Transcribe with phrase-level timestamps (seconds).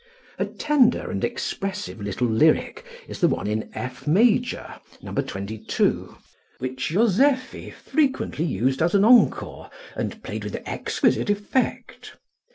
[0.39, 5.11] A tender and expressive little lyric is the one in F major (No.
[5.13, 6.17] 22),
[6.57, 12.17] which Joseffy frequently used as an encore and played with exquisite effect.